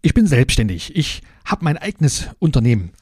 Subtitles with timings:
[0.00, 0.94] Ich bin selbstständig.
[0.94, 2.92] Ich habe mein eigenes Unternehmen.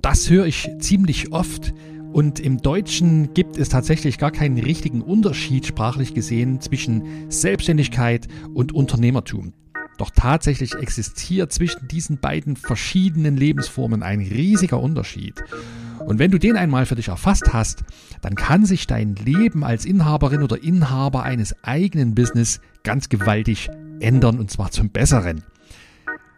[0.00, 1.72] Das höre ich ziemlich oft.
[2.12, 8.74] Und im Deutschen gibt es tatsächlich gar keinen richtigen Unterschied sprachlich gesehen zwischen Selbstständigkeit und
[8.74, 9.52] Unternehmertum.
[9.98, 15.40] Doch tatsächlich existiert zwischen diesen beiden verschiedenen Lebensformen ein riesiger Unterschied.
[16.00, 17.84] Und wenn du den einmal für dich erfasst hast,
[18.20, 23.70] dann kann sich dein Leben als Inhaberin oder Inhaber eines eigenen Business ganz gewaltig
[24.00, 25.44] ändern und zwar zum Besseren.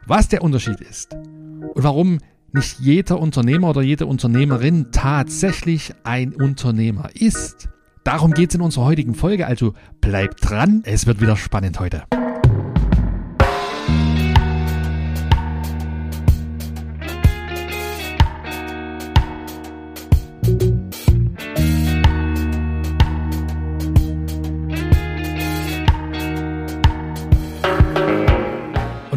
[0.07, 2.19] Was der Unterschied ist und warum
[2.53, 7.69] nicht jeder Unternehmer oder jede Unternehmerin tatsächlich ein Unternehmer ist.
[8.05, 12.05] Darum geht es in unserer heutigen Folge, also bleib dran, es wird wieder spannend heute.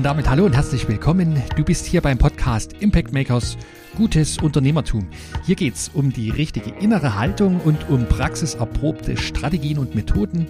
[0.08, 1.44] Damit hallo und herzlich willkommen.
[1.58, 3.58] Du bist hier beim Podcast Impact Makers
[3.98, 5.06] Gutes Unternehmertum.
[5.46, 10.48] Hier geht es um die richtige innere Haltung und um praxiserprobte Strategien und Methoden,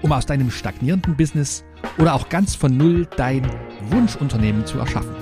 [0.00, 1.64] um aus deinem stagnierenden Business
[1.98, 3.46] oder auch ganz von Null dein
[3.90, 5.14] Wunschunternehmen zu erschaffen.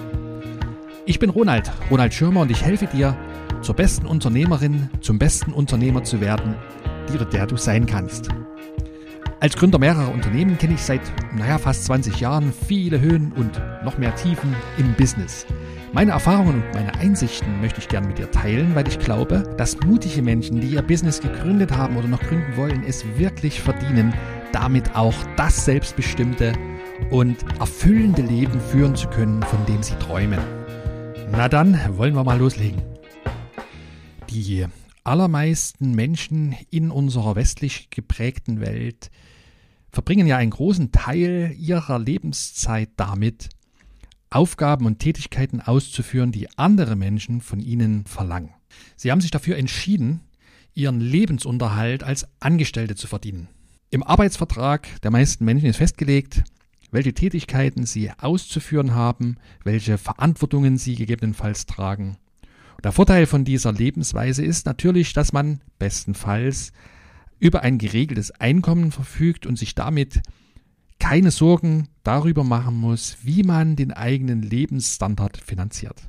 [1.04, 3.16] Ich bin Ronald, Ronald Schirmer und ich helfe dir,
[3.62, 6.54] zur besten Unternehmerin, zum besten Unternehmer zu werden,
[7.08, 8.28] die oder der du sein kannst.
[9.42, 11.00] Als Gründer mehrerer Unternehmen kenne ich seit,
[11.36, 15.46] naja, fast 20 Jahren viele Höhen und noch mehr Tiefen im Business.
[15.92, 19.80] Meine Erfahrungen und meine Einsichten möchte ich gerne mit dir teilen, weil ich glaube, dass
[19.80, 24.14] mutige Menschen, die ihr Business gegründet haben oder noch gründen wollen, es wirklich verdienen,
[24.52, 26.52] damit auch das selbstbestimmte
[27.10, 30.38] und erfüllende Leben führen zu können, von dem sie träumen.
[31.32, 32.80] Na dann, wollen wir mal loslegen.
[34.30, 34.66] Die
[35.04, 39.10] allermeisten Menschen in unserer westlich geprägten Welt
[39.90, 43.50] verbringen ja einen großen Teil ihrer Lebenszeit damit,
[44.30, 48.54] Aufgaben und Tätigkeiten auszuführen, die andere Menschen von ihnen verlangen.
[48.96, 50.20] Sie haben sich dafür entschieden,
[50.74, 53.48] ihren Lebensunterhalt als Angestellte zu verdienen.
[53.90, 56.44] Im Arbeitsvertrag der meisten Menschen ist festgelegt,
[56.90, 62.16] welche Tätigkeiten sie auszuführen haben, welche Verantwortungen sie gegebenenfalls tragen.
[62.84, 66.72] Der Vorteil von dieser Lebensweise ist natürlich, dass man bestenfalls
[67.38, 70.22] über ein geregeltes Einkommen verfügt und sich damit
[70.98, 76.00] keine Sorgen darüber machen muss, wie man den eigenen Lebensstandard finanziert.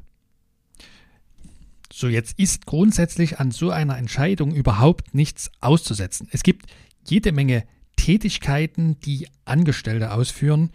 [1.91, 6.27] So, jetzt ist grundsätzlich an so einer Entscheidung überhaupt nichts auszusetzen.
[6.31, 6.67] Es gibt
[7.05, 10.71] jede Menge Tätigkeiten, die Angestellte ausführen,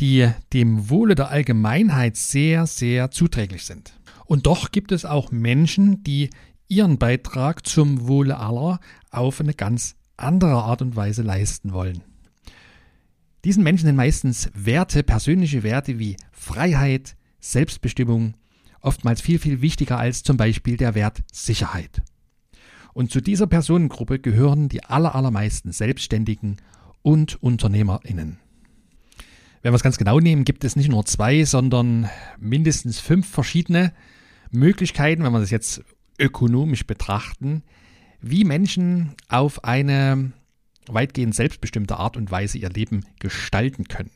[0.00, 3.94] die dem Wohle der Allgemeinheit sehr, sehr zuträglich sind.
[4.26, 6.30] Und doch gibt es auch Menschen, die
[6.68, 8.80] ihren Beitrag zum Wohle aller
[9.10, 12.02] auf eine ganz andere Art und Weise leisten wollen.
[13.44, 18.34] Diesen Menschen sind meistens Werte, persönliche Werte wie Freiheit, Selbstbestimmung,
[18.80, 22.02] oftmals viel, viel wichtiger als zum Beispiel der Wert Sicherheit.
[22.94, 26.56] Und zu dieser Personengruppe gehören die allermeisten Selbstständigen
[27.02, 28.38] und UnternehmerInnen.
[29.62, 32.08] Wenn wir es ganz genau nehmen, gibt es nicht nur zwei, sondern
[32.38, 33.92] mindestens fünf verschiedene
[34.54, 35.82] Möglichkeiten, wenn wir das jetzt
[36.18, 37.62] ökonomisch betrachten,
[38.20, 40.32] wie Menschen auf eine
[40.86, 44.10] weitgehend selbstbestimmte Art und Weise ihr Leben gestalten können.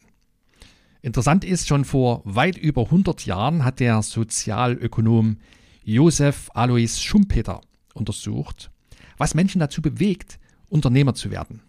[1.00, 5.38] Interessant ist, schon vor weit über 100 Jahren hat der Sozialökonom
[5.84, 7.60] Josef Alois Schumpeter
[7.94, 8.70] untersucht,
[9.16, 10.38] was Menschen dazu bewegt,
[10.68, 11.62] Unternehmer zu werden.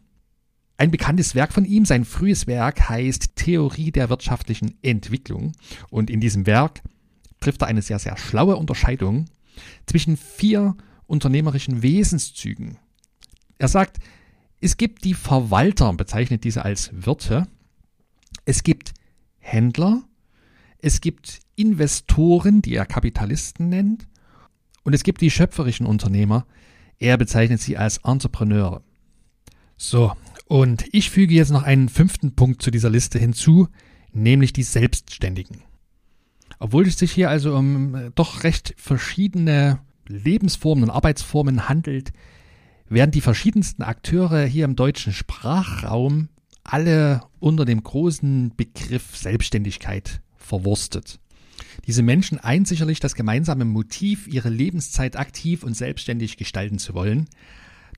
[0.78, 5.51] Ein bekanntes Werk von ihm, sein frühes Werk, heißt Theorie der wirtschaftlichen Entwicklung.
[5.90, 6.81] Und in diesem Werk
[7.39, 9.25] trifft er eine sehr, sehr schlaue Unterscheidung
[9.85, 10.75] zwischen vier
[11.07, 12.77] unternehmerischen Wesenszügen.
[13.57, 13.97] Er sagt,
[14.61, 17.47] es gibt die Verwalter, bezeichnet diese als Wirte,
[18.45, 18.94] es gibt
[19.39, 20.03] Händler,
[20.79, 24.07] es gibt Investoren, die er Kapitalisten nennt,
[24.83, 26.45] und es gibt die schöpferischen Unternehmer,
[27.00, 28.81] er bezeichnet sie als Entrepreneure.
[29.77, 30.13] So,
[30.45, 33.67] und ich füge jetzt noch einen fünften Punkt zu dieser Liste hinzu,
[34.11, 35.63] nämlich die Selbstständigen.
[36.59, 42.11] Obwohl es sich hier also um äh, doch recht verschiedene Lebensformen und Arbeitsformen handelt,
[42.89, 46.29] werden die verschiedensten Akteure hier im deutschen Sprachraum
[46.63, 51.19] alle unter dem großen Begriff Selbstständigkeit verwurstet.
[51.85, 57.27] Diese Menschen eint sicherlich das gemeinsame Motiv, ihre Lebenszeit aktiv und selbstständig gestalten zu wollen.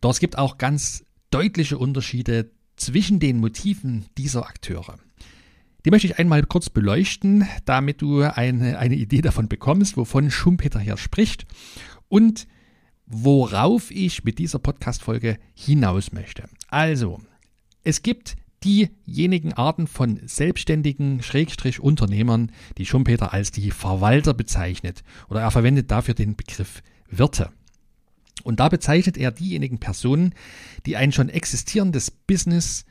[0.01, 4.97] Doch es gibt auch ganz deutliche Unterschiede zwischen den Motiven dieser Akteure.
[5.83, 10.79] Die möchte ich einmal kurz beleuchten, damit du eine, eine Idee davon bekommst, wovon Schumpeter
[10.79, 11.45] hier spricht
[12.07, 12.47] und
[13.07, 16.43] worauf ich mit dieser Podcast-Folge hinaus möchte.
[16.69, 17.19] Also,
[17.83, 25.03] es gibt diejenigen Arten von selbstständigen Schrägstrich Unternehmern, die Schumpeter als die Verwalter bezeichnet.
[25.29, 27.49] Oder er verwendet dafür den Begriff Wirte.
[28.43, 30.33] Und da bezeichnet er diejenigen Personen,
[30.85, 32.85] die ein schon existierendes Business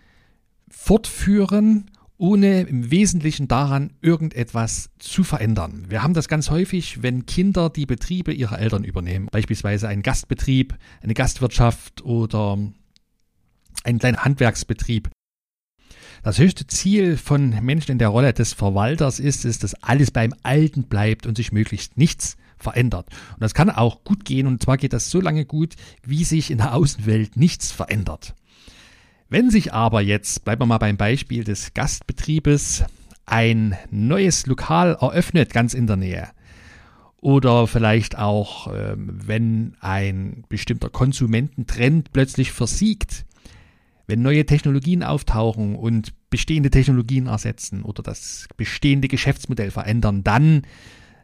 [0.68, 5.86] fortführen, ohne im Wesentlichen daran irgendetwas zu verändern.
[5.88, 10.76] Wir haben das ganz häufig, wenn Kinder die Betriebe ihrer Eltern übernehmen, beispielsweise ein Gastbetrieb,
[11.00, 12.58] eine Gastwirtschaft oder
[13.84, 15.08] ein kleiner Handwerksbetrieb.
[16.22, 20.34] Das höchste Ziel von Menschen in der Rolle des Verwalters ist es, dass alles beim
[20.42, 23.08] Alten bleibt und sich möglichst nichts verändert.
[23.32, 25.74] Und das kann auch gut gehen und zwar geht das so lange gut,
[26.04, 28.34] wie sich in der Außenwelt nichts verändert.
[29.32, 32.82] Wenn sich aber jetzt, bleiben wir mal beim Beispiel des Gastbetriebes,
[33.26, 36.28] ein neues Lokal eröffnet ganz in der Nähe,
[37.20, 43.24] oder vielleicht auch, ähm, wenn ein bestimmter Konsumententrend plötzlich versiegt,
[44.08, 50.62] wenn neue Technologien auftauchen und bestehende Technologien ersetzen oder das bestehende Geschäftsmodell verändern, dann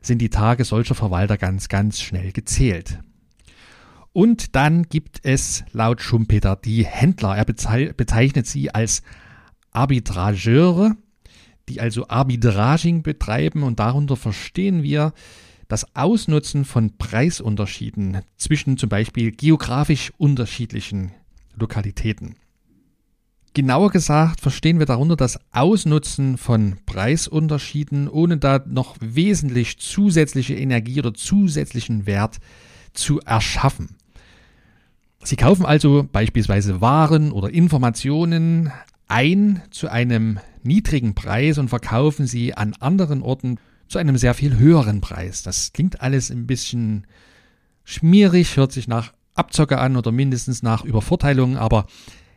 [0.00, 3.00] sind die Tage solcher Verwalter ganz, ganz schnell gezählt.
[4.16, 7.36] Und dann gibt es laut Schumpeter die Händler.
[7.36, 9.02] Er bezeichnet sie als
[9.72, 10.96] Arbitrageure,
[11.68, 15.12] die also Arbitraging betreiben und darunter verstehen wir
[15.68, 21.12] das Ausnutzen von Preisunterschieden zwischen zum Beispiel geografisch unterschiedlichen
[21.54, 22.36] Lokalitäten.
[23.52, 31.00] Genauer gesagt verstehen wir darunter das Ausnutzen von Preisunterschieden, ohne da noch wesentlich zusätzliche Energie
[31.00, 32.38] oder zusätzlichen Wert
[32.94, 33.98] zu erschaffen.
[35.26, 38.70] Sie kaufen also beispielsweise Waren oder Informationen
[39.08, 43.58] ein zu einem niedrigen Preis und verkaufen sie an anderen Orten
[43.88, 45.42] zu einem sehr viel höheren Preis.
[45.42, 47.08] Das klingt alles ein bisschen
[47.82, 51.86] schmierig, hört sich nach Abzocke an oder mindestens nach Übervorteilung, aber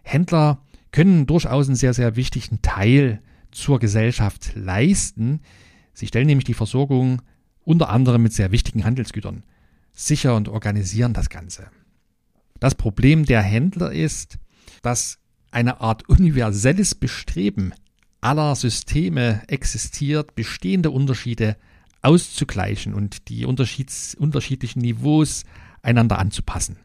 [0.02, 3.22] Händler können durchaus einen sehr, sehr wichtigen Teil
[3.52, 5.42] zur Gesellschaft leisten.
[5.94, 7.22] Sie stellen nämlich die Versorgung
[7.64, 9.44] unter anderem mit sehr wichtigen Handelsgütern
[9.94, 11.70] sicher und organisieren das Ganze.
[12.60, 14.38] Das Problem der Händler ist,
[14.82, 15.20] dass
[15.52, 17.74] eine Art universelles Bestreben
[18.22, 21.56] aller Systeme existiert, bestehende Unterschiede
[22.02, 25.44] auszugleichen und die unterschiedlichen Niveaus
[25.82, 26.78] einander anzupassen.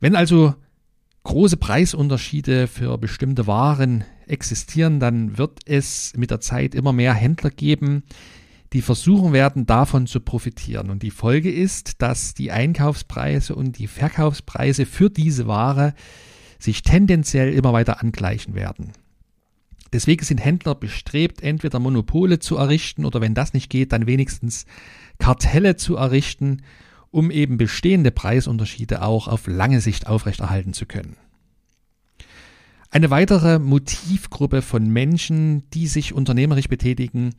[0.00, 0.54] Wenn also
[1.24, 7.50] große Preisunterschiede für bestimmte Waren existieren, dann wird es mit der Zeit immer mehr Händler
[7.50, 8.02] geben,
[8.72, 10.90] die versuchen werden, davon zu profitieren.
[10.90, 15.94] Und die Folge ist, dass die Einkaufspreise und die Verkaufspreise für diese Ware
[16.58, 18.92] sich tendenziell immer weiter angleichen werden.
[19.92, 24.64] Deswegen sind Händler bestrebt, entweder Monopole zu errichten oder wenn das nicht geht, dann wenigstens
[25.18, 26.62] Kartelle zu errichten
[27.12, 31.16] um eben bestehende Preisunterschiede auch auf lange Sicht aufrechterhalten zu können.
[32.90, 37.34] Eine weitere Motivgruppe von Menschen, die sich unternehmerisch betätigen,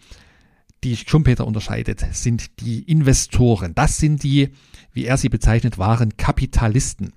[0.84, 3.74] die Schumpeter unterscheidet, sind die Investoren.
[3.76, 4.50] Das sind die,
[4.92, 7.14] wie er sie bezeichnet, wahren Kapitalisten.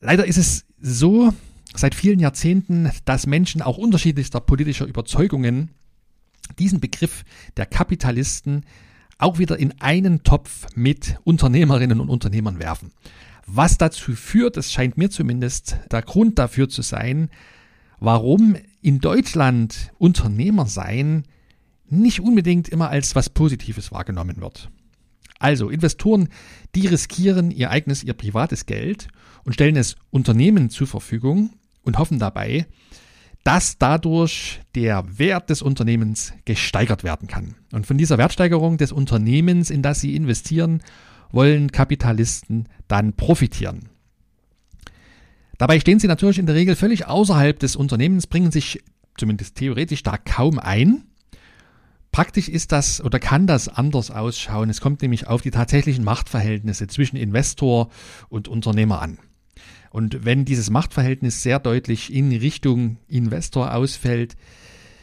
[0.00, 1.32] Leider ist es so
[1.74, 5.70] seit vielen Jahrzehnten, dass Menschen auch unterschiedlichster politischer Überzeugungen
[6.58, 7.24] diesen Begriff
[7.56, 8.64] der Kapitalisten
[9.18, 12.92] auch wieder in einen Topf mit Unternehmerinnen und Unternehmern werfen.
[13.46, 17.30] Was dazu führt, es scheint mir zumindest der Grund dafür zu sein,
[17.98, 21.24] warum in Deutschland Unternehmer sein
[21.90, 24.70] nicht unbedingt immer als was Positives wahrgenommen wird.
[25.38, 26.28] Also Investoren,
[26.74, 29.08] die riskieren ihr eigenes, ihr privates Geld
[29.44, 31.50] und stellen es Unternehmen zur Verfügung
[31.82, 32.66] und hoffen dabei,
[33.44, 37.54] dass dadurch der Wert des Unternehmens gesteigert werden kann.
[37.72, 40.82] Und von dieser Wertsteigerung des Unternehmens, in das sie investieren,
[41.30, 43.88] wollen Kapitalisten dann profitieren.
[45.56, 48.82] Dabei stehen sie natürlich in der Regel völlig außerhalb des Unternehmens, bringen sich
[49.16, 51.04] zumindest theoretisch da kaum ein.
[52.12, 54.70] Praktisch ist das oder kann das anders ausschauen.
[54.70, 57.90] Es kommt nämlich auf die tatsächlichen Machtverhältnisse zwischen Investor
[58.28, 59.18] und Unternehmer an.
[59.90, 64.36] Und wenn dieses Machtverhältnis sehr deutlich in Richtung Investor ausfällt,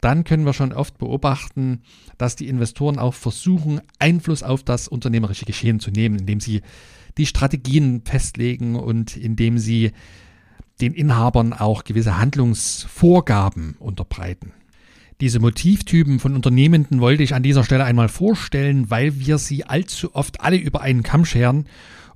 [0.02, 1.82] dann können wir schon oft beobachten,
[2.18, 6.62] dass die Investoren auch versuchen, Einfluss auf das unternehmerische Geschehen zu nehmen, indem sie
[7.18, 9.92] die Strategien festlegen und indem sie
[10.82, 14.52] den Inhabern auch gewisse Handlungsvorgaben unterbreiten.
[15.22, 20.14] Diese Motivtypen von Unternehmenden wollte ich an dieser Stelle einmal vorstellen, weil wir sie allzu
[20.14, 21.68] oft alle über einen Kamm scheren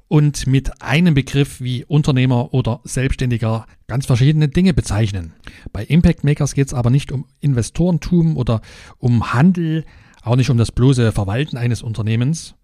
[0.10, 5.34] und mit einem Begriff wie Unternehmer oder Selbstständiger ganz verschiedene Dinge bezeichnen.
[5.72, 8.62] Bei Impact Makers geht es aber nicht um Investorentum oder
[8.98, 9.86] um Handel,
[10.22, 12.56] auch nicht um das bloße Verwalten eines Unternehmens,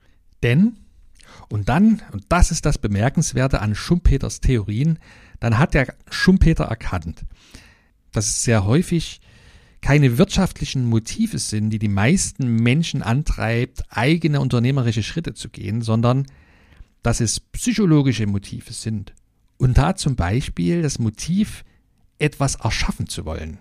[0.44, 0.78] denn
[1.50, 5.00] und dann, und das ist das Bemerkenswerte an Schumpeters Theorien,
[5.40, 7.26] dann hat der Schumpeter erkannt,
[8.12, 9.22] dass es sehr häufig
[9.86, 16.26] keine wirtschaftlichen Motive sind, die die meisten Menschen antreibt, eigene unternehmerische Schritte zu gehen, sondern
[17.04, 19.14] dass es psychologische Motive sind.
[19.58, 21.64] Und da zum Beispiel das Motiv,
[22.18, 23.60] etwas erschaffen zu wollen.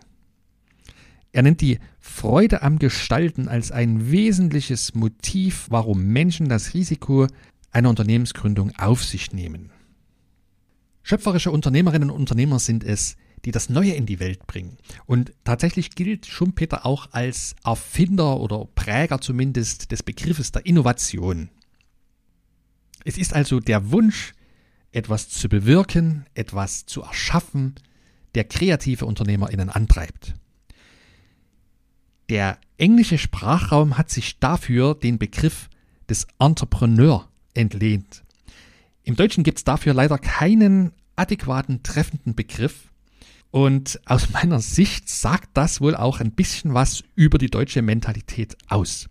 [1.33, 7.27] Er nennt die Freude am Gestalten als ein wesentliches Motiv, warum Menschen das Risiko
[7.71, 9.73] einer Unternehmensgründung auf sich nehmen.
[11.03, 14.77] Schöpferische Unternehmerinnen und Unternehmer sind es, die das Neue in die Welt bringen.
[15.07, 21.51] Und tatsächlich gilt Schumpeter auch als Erfinder oder Präger zumindest des Begriffes der Innovation.
[23.05, 24.33] Es ist also der Wunsch,
[24.93, 27.75] etwas zu bewirken, etwas zu erschaffen,
[28.35, 30.35] der kreative UnternehmerInnen antreibt.
[32.29, 35.69] Der englische Sprachraum hat sich dafür den Begriff
[36.09, 38.25] des Entrepreneur entlehnt.
[39.03, 42.91] Im Deutschen gibt es dafür leider keinen adäquaten, treffenden Begriff.
[43.55, 48.57] Und aus meiner Sicht sagt das wohl auch ein bisschen was über die deutsche Mentalität
[48.67, 49.09] aus.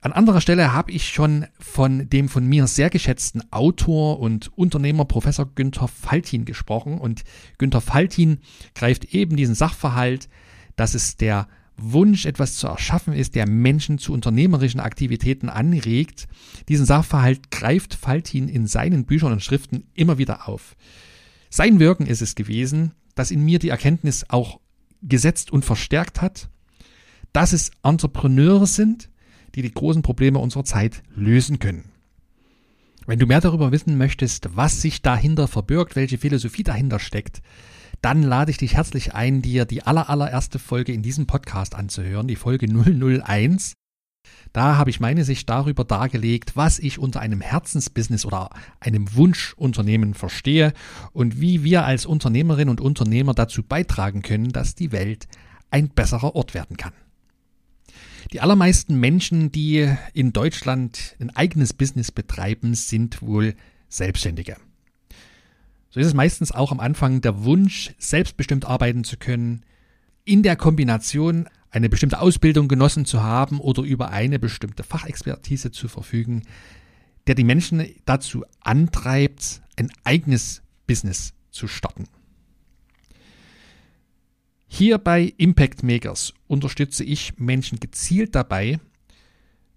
[0.00, 5.04] An anderer Stelle habe ich schon von dem von mir sehr geschätzten Autor und Unternehmer
[5.04, 7.22] Professor Günther Faltin gesprochen und
[7.58, 8.40] Günther Faltin
[8.74, 10.28] greift eben diesen Sachverhalt
[10.74, 16.26] dass es der Wunsch, etwas zu erschaffen ist, der Menschen zu unternehmerischen Aktivitäten anregt.
[16.68, 20.74] Diesen Sachverhalt greift Faltin in seinen Büchern und Schriften immer wieder auf.
[21.56, 24.58] Sein Wirken ist es gewesen, das in mir die Erkenntnis auch
[25.02, 26.48] gesetzt und verstärkt hat,
[27.32, 29.08] dass es Entrepreneure sind,
[29.54, 31.92] die die großen Probleme unserer Zeit lösen können.
[33.06, 37.40] Wenn du mehr darüber wissen möchtest, was sich dahinter verbirgt, welche Philosophie dahinter steckt,
[38.02, 42.34] dann lade ich dich herzlich ein, dir die allerallererste Folge in diesem Podcast anzuhören, die
[42.34, 43.74] Folge 001.
[44.52, 48.50] Da habe ich meine Sicht darüber dargelegt, was ich unter einem Herzensbusiness oder
[48.80, 50.72] einem Wunschunternehmen verstehe
[51.12, 55.26] und wie wir als Unternehmerinnen und Unternehmer dazu beitragen können, dass die Welt
[55.70, 56.92] ein besserer Ort werden kann.
[58.32, 63.54] Die allermeisten Menschen, die in Deutschland ein eigenes Business betreiben, sind wohl
[63.88, 64.56] Selbstständige.
[65.90, 69.62] So ist es meistens auch am Anfang der Wunsch, selbstbestimmt arbeiten zu können,
[70.24, 75.88] in der Kombination eine bestimmte Ausbildung genossen zu haben oder über eine bestimmte Fachexpertise zu
[75.88, 76.42] verfügen,
[77.26, 82.04] der die Menschen dazu antreibt, ein eigenes Business zu starten.
[84.68, 88.78] Hier bei Impact Makers unterstütze ich Menschen gezielt dabei,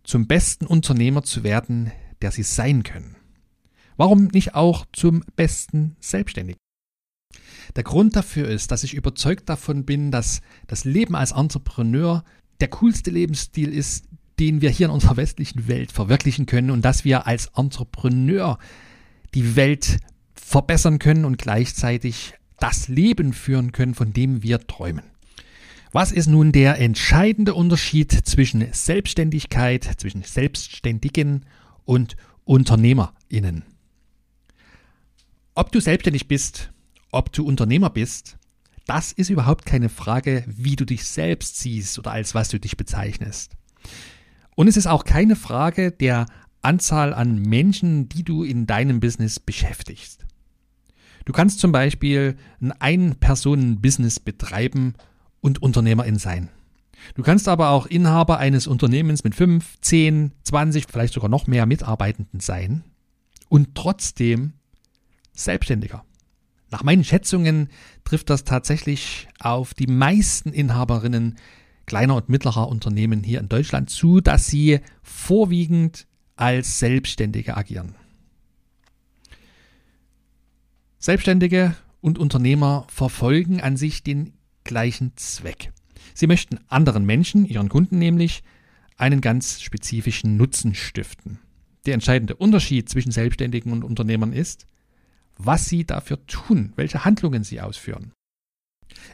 [0.03, 3.15] zum besten Unternehmer zu werden, der sie sein können.
[3.95, 6.59] Warum nicht auch zum besten Selbstständigen?
[7.75, 12.23] Der Grund dafür ist, dass ich überzeugt davon bin, dass das Leben als Entrepreneur
[12.59, 14.05] der coolste Lebensstil ist,
[14.39, 18.57] den wir hier in unserer westlichen Welt verwirklichen können und dass wir als Entrepreneur
[19.33, 19.99] die Welt
[20.33, 25.03] verbessern können und gleichzeitig das Leben führen können, von dem wir träumen.
[25.91, 31.45] Was ist nun der entscheidende Unterschied zwischen Selbstständigkeit, zwischen Selbstständigen
[31.85, 33.63] und UnternehmerInnen?
[35.55, 36.71] Ob du selbstständig bist,
[37.11, 38.37] ob du Unternehmer bist,
[38.85, 42.77] das ist überhaupt keine Frage, wie du dich selbst siehst oder als was du dich
[42.77, 43.57] bezeichnest.
[44.55, 46.25] Und es ist auch keine Frage der
[46.61, 50.25] Anzahl an Menschen, die du in deinem Business beschäftigst.
[51.25, 54.93] Du kannst zum Beispiel ein Ein-Personen-Business betreiben
[55.41, 56.49] und Unternehmerin sein.
[57.15, 61.65] Du kannst aber auch Inhaber eines Unternehmens mit 5, 10, 20, vielleicht sogar noch mehr
[61.65, 62.83] Mitarbeitenden sein
[63.49, 64.53] und trotzdem
[65.33, 66.06] Selbstständiger.
[66.69, 67.69] Nach meinen Schätzungen
[68.03, 71.37] trifft das tatsächlich auf die meisten Inhaberinnen
[71.85, 76.05] kleiner und mittlerer Unternehmen hier in Deutschland zu, dass sie vorwiegend
[76.35, 77.95] als Selbstständige agieren.
[80.99, 84.33] Selbstständige und Unternehmer verfolgen an sich den
[84.63, 85.71] gleichen Zweck.
[86.13, 88.43] Sie möchten anderen Menschen, ihren Kunden nämlich,
[88.97, 91.39] einen ganz spezifischen Nutzen stiften.
[91.85, 94.67] Der entscheidende Unterschied zwischen Selbstständigen und Unternehmern ist,
[95.37, 98.11] was sie dafür tun, welche Handlungen sie ausführen.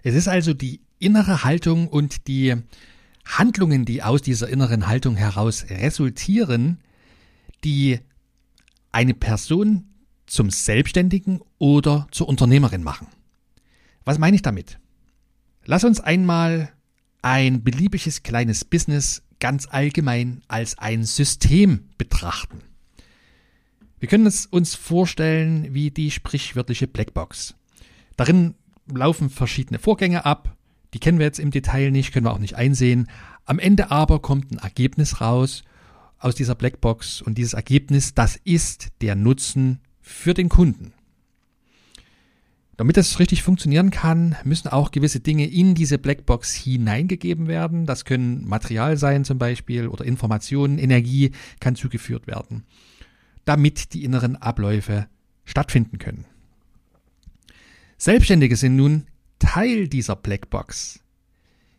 [0.03, 2.55] Es ist also die innere Haltung und die
[3.25, 6.79] Handlungen, die aus dieser inneren Haltung heraus resultieren,
[7.63, 7.99] die
[8.91, 9.85] eine Person
[10.25, 13.07] zum Selbstständigen oder zur Unternehmerin machen.
[14.05, 14.79] Was meine ich damit?
[15.65, 16.73] Lass uns einmal
[17.21, 22.61] ein beliebiges kleines Business ganz allgemein als ein System betrachten.
[24.03, 27.55] Wir können es uns vorstellen wie die sprichwörtliche Blackbox.
[28.17, 28.53] Darin
[28.93, 30.57] laufen verschiedene Vorgänge ab,
[30.93, 33.07] die kennen wir jetzt im Detail nicht, können wir auch nicht einsehen.
[33.45, 35.63] Am Ende aber kommt ein Ergebnis raus
[36.19, 40.91] aus dieser Blackbox und dieses Ergebnis, das ist der Nutzen für den Kunden.
[42.75, 47.85] Damit das richtig funktionieren kann, müssen auch gewisse Dinge in diese Blackbox hineingegeben werden.
[47.85, 51.31] Das können Material sein zum Beispiel oder Informationen, Energie
[51.61, 52.65] kann zugeführt werden,
[53.45, 55.07] damit die inneren Abläufe
[55.45, 56.25] stattfinden können.
[57.97, 59.05] Selbstständige sind nun
[59.39, 60.99] Teil dieser Blackbox.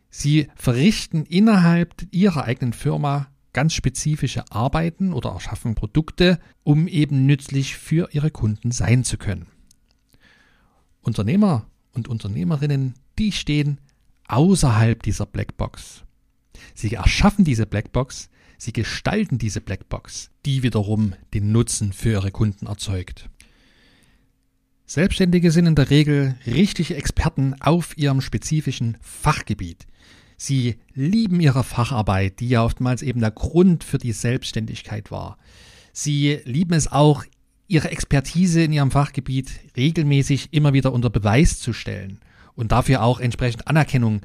[0.09, 7.75] Sie verrichten innerhalb ihrer eigenen Firma ganz spezifische Arbeiten oder erschaffen Produkte, um eben nützlich
[7.75, 9.47] für ihre Kunden sein zu können.
[11.01, 13.79] Unternehmer und Unternehmerinnen, die stehen
[14.27, 16.03] außerhalb dieser Blackbox.
[16.73, 22.67] Sie erschaffen diese Blackbox, sie gestalten diese Blackbox, die wiederum den Nutzen für ihre Kunden
[22.67, 23.29] erzeugt.
[24.85, 29.87] Selbstständige sind in der Regel richtige Experten auf ihrem spezifischen Fachgebiet.
[30.37, 35.37] Sie lieben ihre Facharbeit, die ja oftmals eben der Grund für die Selbstständigkeit war.
[35.91, 37.23] Sie lieben es auch,
[37.67, 42.19] ihre Expertise in ihrem Fachgebiet regelmäßig immer wieder unter Beweis zu stellen
[42.53, 44.21] und dafür auch entsprechend Anerkennung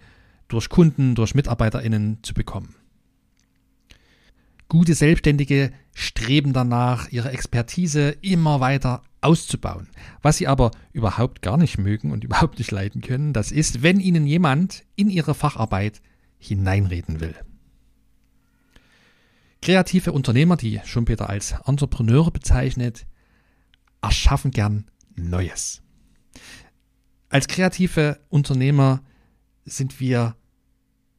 [0.49, 2.75] durch Kunden, durch Mitarbeiterinnen zu bekommen.
[4.71, 9.89] Gute Selbstständige streben danach, ihre Expertise immer weiter auszubauen.
[10.23, 13.99] Was sie aber überhaupt gar nicht mögen und überhaupt nicht leiden können, das ist, wenn
[13.99, 16.01] ihnen jemand in ihre Facharbeit
[16.39, 17.35] hineinreden will.
[19.61, 23.07] Kreative Unternehmer, die Schumpeter als Entrepreneure bezeichnet,
[24.01, 25.83] erschaffen gern Neues.
[27.29, 29.03] Als kreative Unternehmer
[29.65, 30.37] sind wir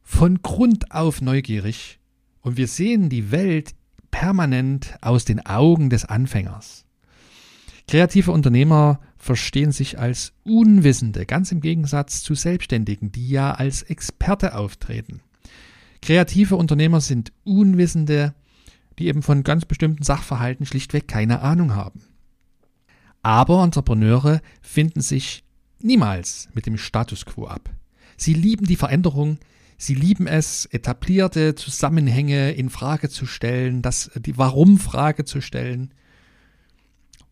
[0.00, 1.98] von Grund auf neugierig
[2.42, 3.74] und wir sehen die Welt
[4.10, 6.84] permanent aus den Augen des Anfängers.
[7.88, 14.54] Kreative Unternehmer verstehen sich als Unwissende, ganz im Gegensatz zu Selbstständigen, die ja als Experte
[14.54, 15.20] auftreten.
[16.00, 18.34] Kreative Unternehmer sind Unwissende,
[18.98, 22.02] die eben von ganz bestimmten Sachverhalten schlichtweg keine Ahnung haben.
[23.22, 25.44] Aber Entrepreneure finden sich
[25.80, 27.70] niemals mit dem Status quo ab.
[28.16, 29.38] Sie lieben die Veränderung,
[29.82, 35.92] sie lieben es, etablierte Zusammenhänge in Frage zu stellen, das, die Warum-Frage zu stellen.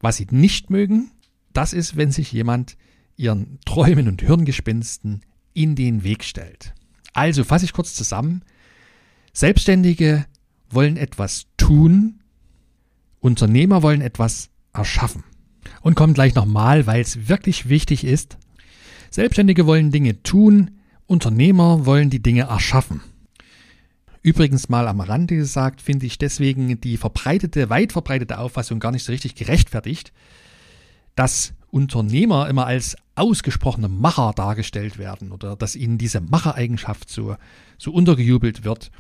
[0.00, 1.12] Was sie nicht mögen,
[1.52, 2.76] das ist, wenn sich jemand
[3.16, 5.20] ihren Träumen und Hirngespinsten
[5.54, 6.74] in den Weg stellt.
[7.12, 8.42] Also fasse ich kurz zusammen.
[9.32, 10.26] Selbstständige
[10.70, 12.20] wollen etwas tun,
[13.20, 15.22] Unternehmer wollen etwas erschaffen
[15.82, 18.38] und kommt gleich nochmal, weil es wirklich wichtig ist.
[19.10, 20.79] Selbstständige wollen Dinge tun,
[21.10, 23.00] Unternehmer wollen die Dinge erschaffen.
[24.22, 29.02] Übrigens mal am Rande gesagt, finde ich deswegen die verbreitete, weit verbreitete Auffassung gar nicht
[29.02, 30.12] so richtig gerechtfertigt,
[31.16, 37.34] dass Unternehmer immer als ausgesprochene Macher dargestellt werden oder dass ihnen diese Machereigenschaft so,
[37.76, 38.92] so untergejubelt wird.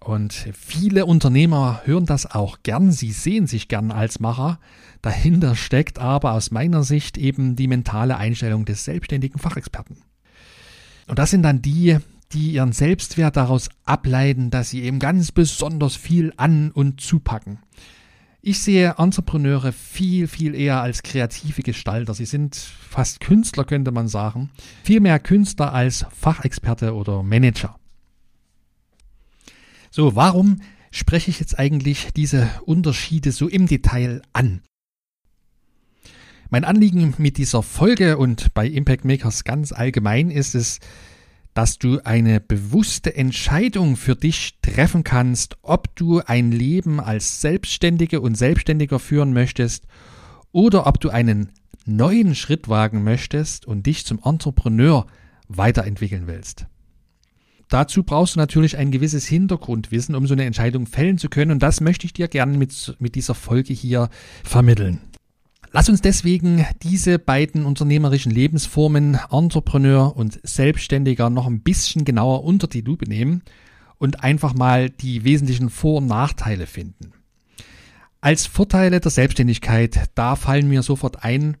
[0.00, 4.60] Und viele Unternehmer hören das auch gern, sie sehen sich gern als Macher.
[5.02, 9.96] Dahinter steckt aber aus meiner Sicht eben die mentale Einstellung des selbstständigen Fachexperten.
[11.06, 11.98] Und das sind dann die,
[12.32, 17.58] die ihren Selbstwert daraus ableiten, dass sie eben ganz besonders viel an und zupacken.
[18.42, 22.14] Ich sehe Entrepreneure viel, viel eher als kreative Gestalter.
[22.14, 24.50] Sie sind fast Künstler, könnte man sagen.
[24.84, 27.76] Viel mehr Künstler als Fachexperte oder Manager.
[29.90, 30.60] So, warum
[30.92, 34.62] spreche ich jetzt eigentlich diese Unterschiede so im Detail an?
[36.48, 40.78] Mein Anliegen mit dieser Folge und bei Impact Makers ganz allgemein ist es,
[41.54, 48.20] dass du eine bewusste Entscheidung für dich treffen kannst, ob du ein Leben als Selbstständige
[48.20, 49.86] und Selbstständiger führen möchtest
[50.52, 51.50] oder ob du einen
[51.84, 55.06] neuen Schritt wagen möchtest und dich zum Entrepreneur
[55.48, 56.66] weiterentwickeln willst.
[57.68, 61.50] Dazu brauchst du natürlich ein gewisses Hintergrundwissen, um so eine Entscheidung fällen zu können.
[61.50, 64.10] Und das möchte ich dir gerne mit, mit dieser Folge hier
[64.44, 65.00] vermitteln.
[65.72, 72.66] Lass uns deswegen diese beiden unternehmerischen Lebensformen, Entrepreneur und Selbstständiger, noch ein bisschen genauer unter
[72.66, 73.42] die Lupe nehmen
[73.98, 77.12] und einfach mal die wesentlichen Vor- und Nachteile finden.
[78.20, 81.56] Als Vorteile der Selbstständigkeit, da fallen mir sofort ein,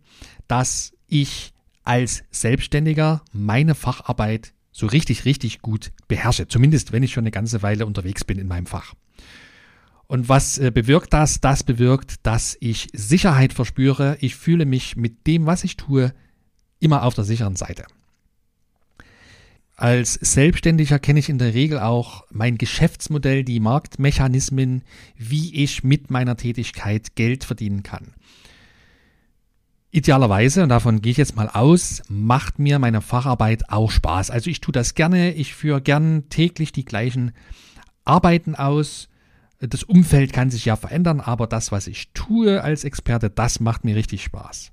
[0.48, 1.52] dass ich
[1.84, 6.48] als Selbstständiger meine Facharbeit so richtig, richtig gut beherrsche.
[6.48, 8.94] Zumindest, wenn ich schon eine ganze Weile unterwegs bin in meinem Fach.
[10.06, 11.40] Und was äh, bewirkt das?
[11.40, 14.16] Das bewirkt, dass ich Sicherheit verspüre.
[14.20, 16.14] Ich fühle mich mit dem, was ich tue,
[16.78, 17.84] immer auf der sicheren Seite.
[19.78, 24.82] Als Selbstständiger kenne ich in der Regel auch mein Geschäftsmodell, die Marktmechanismen,
[25.16, 28.14] wie ich mit meiner Tätigkeit Geld verdienen kann.
[29.90, 34.30] Idealerweise, und davon gehe ich jetzt mal aus, macht mir meine Facharbeit auch Spaß.
[34.30, 37.32] Also ich tue das gerne, ich führe gern täglich die gleichen
[38.04, 39.08] Arbeiten aus,
[39.60, 43.84] Das Umfeld kann sich ja verändern, aber das, was ich tue als Experte, das macht
[43.84, 44.70] mir richtig Spaß.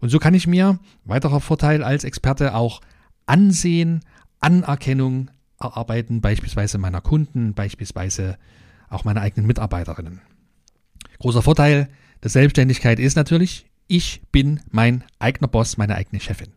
[0.00, 2.80] Und so kann ich mir, weiterer Vorteil als Experte, auch
[3.26, 4.00] Ansehen,
[4.40, 8.36] Anerkennung erarbeiten, beispielsweise meiner Kunden, beispielsweise
[8.88, 10.20] auch meiner eigenen Mitarbeiterinnen.
[11.18, 11.88] Großer Vorteil
[12.22, 16.52] der Selbstständigkeit ist natürlich, ich bin mein eigener Boss, meine eigene Chefin.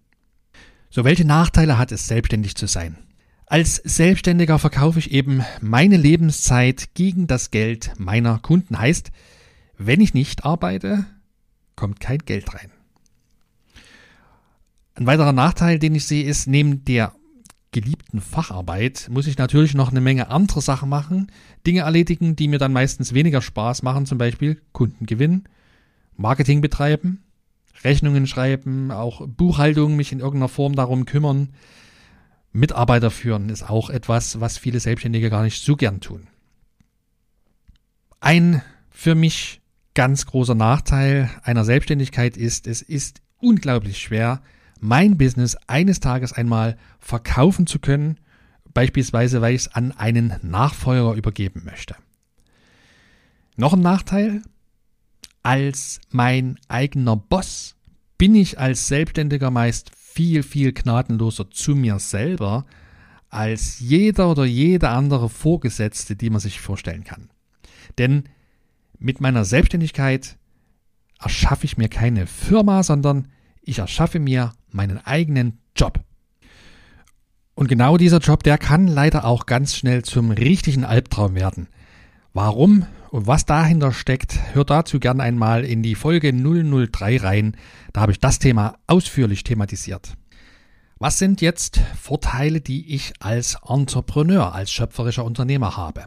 [0.89, 2.97] So, welche Nachteile hat es, selbstständig zu sein?
[3.49, 8.77] Als Selbstständiger verkaufe ich eben meine Lebenszeit gegen das Geld meiner Kunden.
[8.77, 9.11] Heißt,
[9.77, 11.05] wenn ich nicht arbeite,
[11.77, 12.71] kommt kein Geld rein.
[14.95, 17.13] Ein weiterer Nachteil, den ich sehe, ist, neben der
[17.71, 21.31] geliebten Facharbeit muss ich natürlich noch eine Menge andere Sachen machen,
[21.65, 25.47] Dinge erledigen, die mir dann meistens weniger Spaß machen, zum Beispiel Kunden gewinnen,
[26.17, 27.23] Marketing betreiben,
[27.85, 31.49] Rechnungen schreiben, auch Buchhaltung, mich in irgendeiner Form darum kümmern.
[32.51, 36.27] Mitarbeiter führen ist auch etwas, was viele Selbstständige gar nicht so gern tun.
[38.19, 39.61] Ein für mich
[39.93, 44.41] ganz großer Nachteil einer Selbstständigkeit ist, es ist unglaublich schwer,
[44.79, 48.19] mein Business eines Tages einmal verkaufen zu können,
[48.73, 51.95] beispielsweise weil ich es an einen Nachfolger übergeben möchte.
[53.55, 54.43] Noch ein Nachteil,
[55.41, 57.75] als mein eigener Boss
[58.17, 62.65] bin ich als Selbstständiger meist viel, viel gnadenloser zu mir selber
[63.29, 67.29] als jeder oder jede andere Vorgesetzte, die man sich vorstellen kann.
[67.99, 68.23] Denn
[68.97, 70.35] mit meiner Selbstständigkeit
[71.19, 73.27] erschaffe ich mir keine Firma, sondern
[73.61, 75.99] ich erschaffe mir meinen eigenen Job.
[77.53, 81.67] Und genau dieser Job, der kann leider auch ganz schnell zum richtigen Albtraum werden.
[82.33, 87.57] Warum und was dahinter steckt, hört dazu gern einmal in die Folge 003 rein.
[87.93, 90.13] Da habe ich das Thema ausführlich thematisiert.
[90.99, 96.05] Was sind jetzt Vorteile, die ich als Entrepreneur, als schöpferischer Unternehmer habe?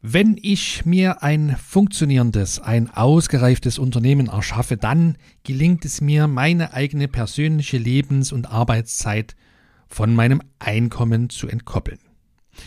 [0.00, 7.06] Wenn ich mir ein funktionierendes, ein ausgereiftes Unternehmen erschaffe, dann gelingt es mir, meine eigene
[7.06, 9.36] persönliche Lebens- und Arbeitszeit
[9.88, 12.00] von meinem Einkommen zu entkoppeln.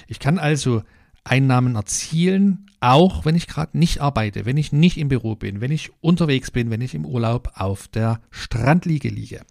[0.07, 0.83] Ich kann also
[1.25, 5.71] Einnahmen erzielen, auch wenn ich gerade nicht arbeite, wenn ich nicht im Büro bin, wenn
[5.71, 9.41] ich unterwegs bin, wenn ich im Urlaub auf der Strandliege liege.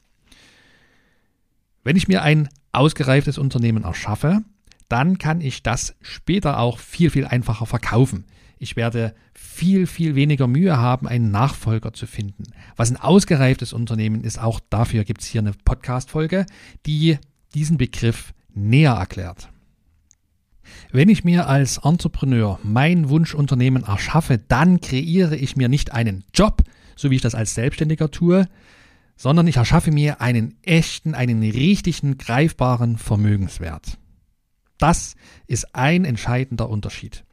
[1.83, 4.43] Wenn ich mir ein ausgereiftes Unternehmen erschaffe,
[4.89, 8.25] dann kann ich das später auch viel, viel einfacher verkaufen.
[8.59, 12.45] Ich werde viel, viel weniger Mühe haben, einen Nachfolger zu finden.
[12.77, 16.47] Was ein ausgereiftes Unternehmen ist, auch dafür gibt es hier eine Podcast-Folge,
[16.87, 17.19] die
[17.55, 19.49] diesen Begriff näher erklärt.
[20.92, 26.62] Wenn ich mir als Entrepreneur mein Wunschunternehmen erschaffe, dann kreiere ich mir nicht einen Job,
[26.96, 28.48] so wie ich das als Selbstständiger tue,
[29.16, 33.98] sondern ich erschaffe mir einen echten, einen richtigen, greifbaren Vermögenswert.
[34.79, 35.14] Das
[35.46, 37.24] ist ein entscheidender Unterschied.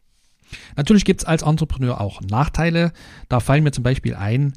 [0.75, 2.91] Natürlich gibt es als Entrepreneur auch Nachteile.
[3.29, 4.53] Da fallen mir zum Beispiel ein,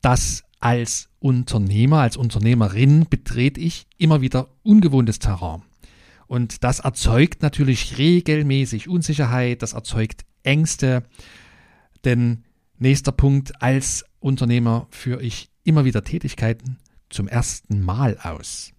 [0.00, 5.62] dass als Unternehmer, als Unternehmerin betrete ich immer wieder ungewohntes Terrain.
[6.26, 11.02] Und das erzeugt natürlich regelmäßig Unsicherheit, das erzeugt Ängste.
[12.04, 12.44] Denn
[12.78, 16.78] nächster Punkt, als Unternehmer führe ich immer wieder Tätigkeiten
[17.10, 18.72] zum ersten Mal aus.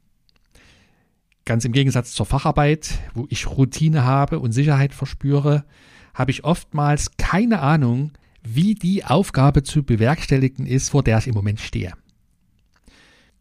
[1.46, 5.66] Ganz im Gegensatz zur Facharbeit, wo ich Routine habe und Sicherheit verspüre,
[6.14, 8.12] habe ich oftmals keine Ahnung,
[8.44, 11.94] wie die Aufgabe zu bewerkstelligen ist, vor der ich im Moment stehe.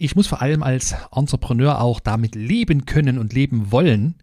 [0.03, 4.17] Ich muss vor allem als Entrepreneur auch damit leben können und leben wollen,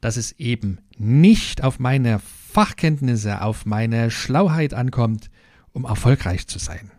[0.00, 5.30] dass es eben nicht auf meine Fachkenntnisse, auf meine Schlauheit ankommt,
[5.72, 6.90] um erfolgreich zu sein.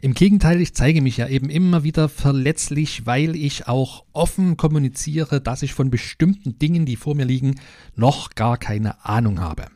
[0.00, 5.42] Im Gegenteil, ich zeige mich ja eben immer wieder verletzlich, weil ich auch offen kommuniziere,
[5.42, 7.60] dass ich von bestimmten Dingen, die vor mir liegen,
[7.94, 9.66] noch gar keine Ahnung habe.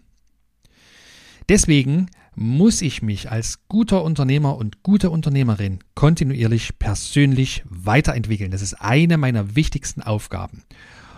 [1.50, 8.50] Deswegen muss ich mich als guter Unternehmer und gute Unternehmerin kontinuierlich persönlich weiterentwickeln.
[8.50, 10.64] Das ist eine meiner wichtigsten Aufgaben.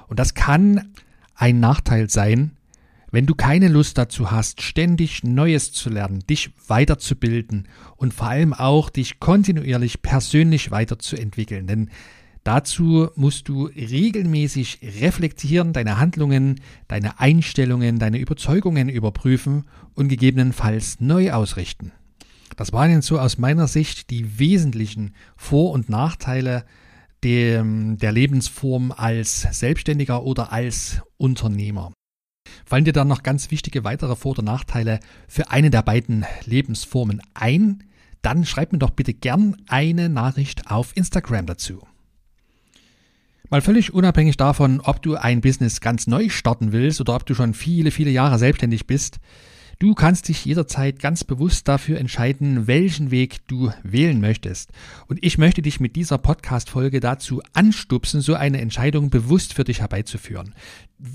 [0.08, 0.92] Und das kann
[1.34, 2.52] ein Nachteil sein,
[3.10, 8.52] wenn du keine Lust dazu hast, ständig Neues zu lernen, dich weiterzubilden und vor allem
[8.52, 11.66] auch dich kontinuierlich persönlich weiterzuentwickeln.
[11.66, 11.90] Denn
[12.46, 21.32] dazu musst du regelmäßig reflektieren, deine Handlungen, deine Einstellungen, deine Überzeugungen überprüfen und gegebenenfalls neu
[21.32, 21.92] ausrichten.
[22.56, 26.64] Das waren jetzt so aus meiner Sicht die wesentlichen Vor- und Nachteile
[27.22, 31.92] der, der Lebensform als Selbstständiger oder als Unternehmer.
[32.64, 37.20] Fallen dir dann noch ganz wichtige weitere Vor- oder Nachteile für eine der beiden Lebensformen
[37.34, 37.84] ein?
[38.22, 41.82] Dann schreib mir doch bitte gern eine Nachricht auf Instagram dazu.
[43.50, 47.34] Mal völlig unabhängig davon, ob du ein Business ganz neu starten willst oder ob du
[47.34, 49.20] schon viele, viele Jahre selbstständig bist,
[49.78, 54.70] Du kannst dich jederzeit ganz bewusst dafür entscheiden, welchen Weg du wählen möchtest.
[55.06, 59.80] Und ich möchte dich mit dieser Podcast-Folge dazu anstupsen, so eine Entscheidung bewusst für dich
[59.80, 60.54] herbeizuführen.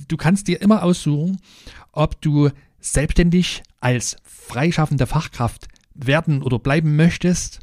[0.07, 1.39] Du kannst dir immer aussuchen,
[1.91, 7.61] ob du selbstständig als freischaffende Fachkraft werden oder bleiben möchtest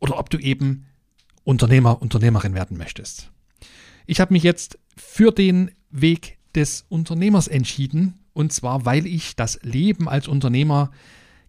[0.00, 0.86] oder ob du eben
[1.44, 3.30] Unternehmer, Unternehmerin werden möchtest.
[4.10, 9.60] Ich habe mich jetzt für den Weg des Unternehmers entschieden und zwar, weil ich das
[9.62, 10.90] Leben als Unternehmer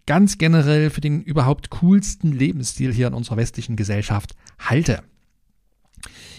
[0.05, 5.01] ganz generell für den überhaupt coolsten Lebensstil hier in unserer westlichen Gesellschaft halte.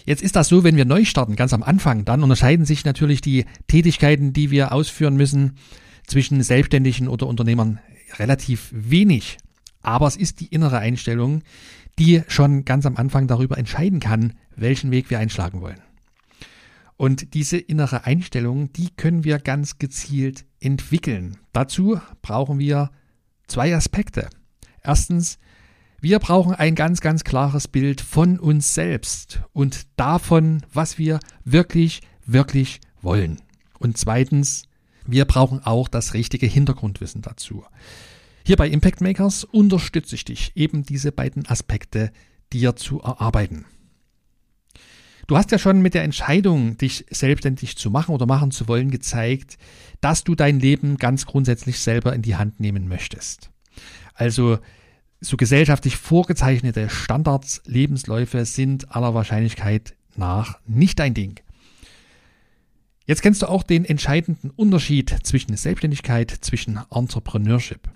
[0.05, 3.19] Jetzt ist das so, wenn wir neu starten, ganz am Anfang, dann unterscheiden sich natürlich
[3.19, 5.57] die Tätigkeiten, die wir ausführen müssen,
[6.07, 7.81] zwischen Selbstständigen oder Unternehmern
[8.17, 9.39] relativ wenig.
[9.81, 11.41] Aber es ist die innere Einstellung,
[11.99, 15.81] die schon ganz am Anfang darüber entscheiden kann, welchen Weg wir einschlagen wollen.
[17.03, 21.35] Und diese innere Einstellung, die können wir ganz gezielt entwickeln.
[21.51, 22.91] Dazu brauchen wir
[23.45, 24.29] zwei Aspekte.
[24.81, 25.37] Erstens,
[25.99, 31.99] wir brauchen ein ganz, ganz klares Bild von uns selbst und davon, was wir wirklich,
[32.25, 33.41] wirklich wollen.
[33.79, 34.63] Und zweitens,
[35.05, 37.65] wir brauchen auch das richtige Hintergrundwissen dazu.
[38.45, 42.13] Hier bei Impact Makers unterstütze ich dich, eben diese beiden Aspekte
[42.53, 43.65] dir zu erarbeiten.
[45.27, 48.91] Du hast ja schon mit der Entscheidung, dich selbstständig zu machen oder machen zu wollen,
[48.91, 49.57] gezeigt,
[50.01, 53.49] dass du dein Leben ganz grundsätzlich selber in die Hand nehmen möchtest.
[54.13, 54.59] Also
[55.21, 61.39] so gesellschaftlich vorgezeichnete Standards, Lebensläufe sind aller Wahrscheinlichkeit nach nicht dein Ding.
[63.05, 67.89] Jetzt kennst du auch den entscheidenden Unterschied zwischen Selbstständigkeit, zwischen Entrepreneurship.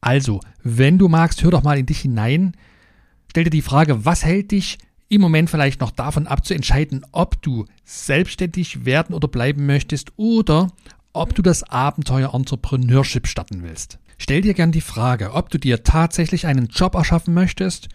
[0.00, 2.52] Also, wenn du magst, hör doch mal in dich hinein.
[3.30, 4.78] Stell dir die Frage, was hält dich
[5.12, 10.12] im Moment vielleicht noch davon ab zu entscheiden, ob du selbstständig werden oder bleiben möchtest
[10.16, 10.68] oder
[11.12, 13.98] ob du das Abenteuer Entrepreneurship starten willst.
[14.16, 17.90] Stell dir gern die Frage, ob du dir tatsächlich einen Job erschaffen möchtest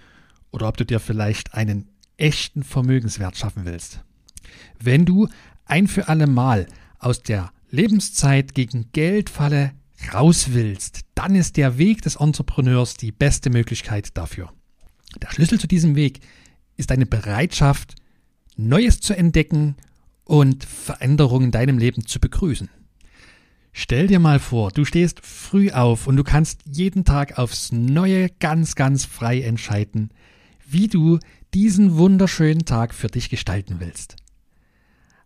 [0.52, 4.04] oder ob du dir vielleicht einen echten Vermögenswert schaffen willst.
[4.80, 5.28] Wenn du
[5.66, 6.68] ein für alle Mal
[7.00, 9.72] aus der Lebenszeit gegen Geldfalle
[10.14, 14.54] raus willst, dann ist der Weg des Entrepreneurs die beste Möglichkeit dafür.
[15.20, 16.22] Der Schlüssel zu diesem Weg
[16.78, 17.96] ist eine Bereitschaft,
[18.56, 19.76] Neues zu entdecken
[20.24, 22.70] und Veränderungen in deinem Leben zu begrüßen.
[23.74, 28.30] Stell dir mal vor, du stehst früh auf und du kannst jeden Tag aufs Neue
[28.40, 30.10] ganz, ganz frei entscheiden,
[30.68, 31.20] wie du
[31.54, 34.16] diesen wunderschönen Tag für dich gestalten willst.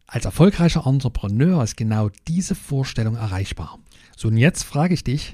[0.05, 3.79] Als erfolgreicher Entrepreneur ist genau diese Vorstellung erreichbar.
[4.17, 5.31] So und jetzt frage ich dich,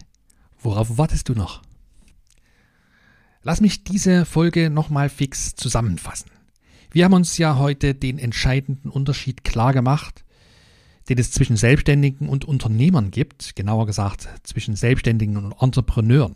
[0.61, 1.63] worauf wartest du noch?
[3.47, 6.29] Lass mich diese Folge nochmal fix zusammenfassen.
[6.91, 10.25] Wir haben uns ja heute den entscheidenden Unterschied klar gemacht,
[11.07, 16.35] den es zwischen Selbstständigen und Unternehmern gibt, genauer gesagt zwischen Selbstständigen und Entrepreneuren.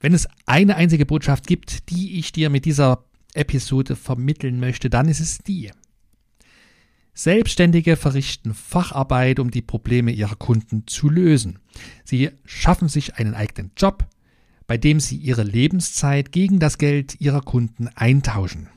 [0.00, 5.06] Wenn es eine einzige Botschaft gibt, die ich dir mit dieser Episode vermitteln möchte, dann
[5.06, 5.70] ist es die.
[7.12, 11.60] Selbstständige verrichten Facharbeit, um die Probleme ihrer Kunden zu lösen.
[12.02, 14.08] Sie schaffen sich einen eigenen Job,
[14.66, 18.68] bei dem sie ihre Lebenszeit gegen das Geld ihrer Kunden eintauschen.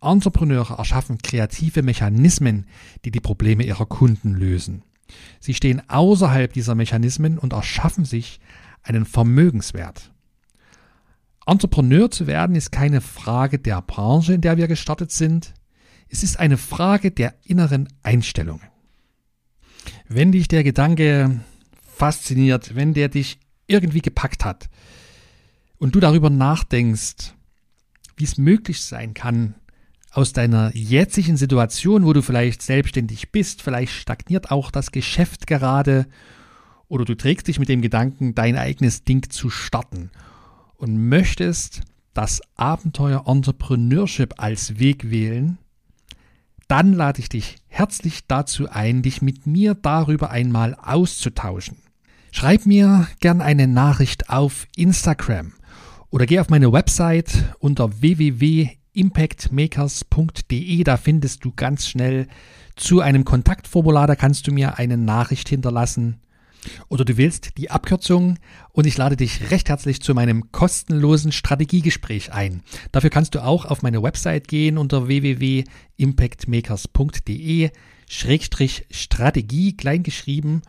[0.00, 2.66] Entrepreneure erschaffen kreative Mechanismen,
[3.04, 4.82] die die Probleme ihrer Kunden lösen.
[5.40, 8.40] Sie stehen außerhalb dieser Mechanismen und erschaffen sich
[8.82, 10.12] einen Vermögenswert.
[11.46, 15.54] Entrepreneur zu werden ist keine Frage der Branche, in der wir gestartet sind.
[16.08, 18.60] Es ist eine Frage der inneren Einstellung.
[20.08, 21.40] Wenn dich der Gedanke
[21.82, 24.68] fasziniert, wenn der dich irgendwie gepackt hat,
[25.82, 27.34] und du darüber nachdenkst,
[28.14, 29.56] wie es möglich sein kann,
[30.12, 36.06] aus deiner jetzigen Situation, wo du vielleicht selbstständig bist, vielleicht stagniert auch das Geschäft gerade
[36.86, 40.12] oder du trägst dich mit dem Gedanken, dein eigenes Ding zu starten
[40.76, 41.80] und möchtest
[42.14, 45.58] das Abenteuer Entrepreneurship als Weg wählen,
[46.68, 51.78] dann lade ich dich herzlich dazu ein, dich mit mir darüber einmal auszutauschen.
[52.30, 55.54] Schreib mir gern eine Nachricht auf Instagram
[56.12, 60.84] oder geh auf meine Website unter www.impactmakers.de.
[60.84, 62.28] Da findest du ganz schnell
[62.76, 64.06] zu einem Kontaktformular.
[64.06, 66.20] Da kannst du mir eine Nachricht hinterlassen.
[66.88, 68.38] Oder du willst die Abkürzung
[68.72, 72.62] und ich lade dich recht herzlich zu meinem kostenlosen Strategiegespräch ein.
[72.92, 77.70] Dafür kannst du auch auf meine Website gehen unter www.impactmakers.de
[78.08, 80.62] Schrägstrich Strategie kleingeschrieben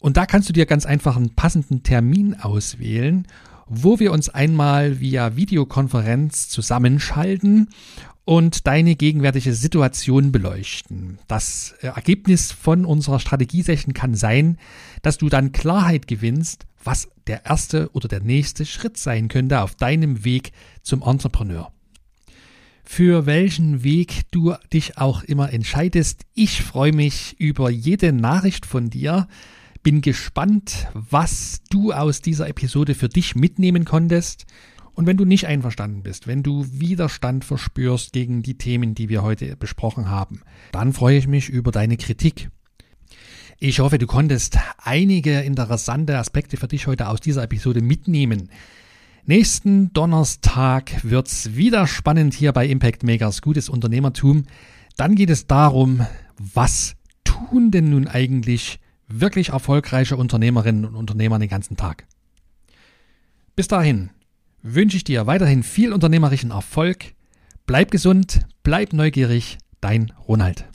[0.00, 3.28] und da kannst du dir ganz einfach einen passenden Termin auswählen
[3.74, 7.68] wo wir uns einmal via Videokonferenz zusammenschalten
[8.24, 11.18] und deine gegenwärtige Situation beleuchten.
[11.26, 14.58] Das äh, Ergebnis von unserer Strategiesession kann sein,
[15.00, 19.74] dass du dann Klarheit gewinnst, was der erste oder der nächste Schritt sein könnte auf
[19.74, 21.72] deinem Weg zum Entrepreneur.
[22.84, 28.90] Für welchen Weg du dich auch immer entscheidest, ich freue mich über jede Nachricht von
[28.90, 29.28] dir.
[29.82, 34.46] Bin gespannt, was du aus dieser Episode für dich mitnehmen konntest.
[34.94, 39.22] Und wenn du nicht einverstanden bist, wenn du Widerstand verspürst gegen die Themen, die wir
[39.22, 42.50] heute besprochen haben, dann freue ich mich über deine Kritik.
[43.58, 48.50] Ich hoffe, du konntest einige interessante Aspekte für dich heute aus dieser Episode mitnehmen.
[49.24, 54.44] Nächsten Donnerstag wird's wieder spannend hier bei Impact Makers Gutes Unternehmertum.
[54.96, 58.80] Dann geht es darum, was tun denn nun eigentlich
[59.20, 62.06] wirklich erfolgreiche Unternehmerinnen und Unternehmer den ganzen Tag.
[63.56, 64.10] Bis dahin
[64.62, 67.14] wünsche ich dir weiterhin viel unternehmerischen Erfolg.
[67.66, 70.64] Bleib gesund, bleib neugierig, dein Ronald.